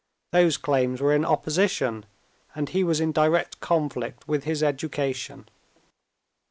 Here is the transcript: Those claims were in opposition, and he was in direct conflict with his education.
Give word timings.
Those 0.31 0.57
claims 0.57 0.99
were 0.99 1.13
in 1.13 1.23
opposition, 1.23 2.07
and 2.55 2.69
he 2.69 2.83
was 2.83 2.99
in 2.99 3.11
direct 3.11 3.59
conflict 3.59 4.27
with 4.27 4.45
his 4.45 4.63
education. 4.63 5.47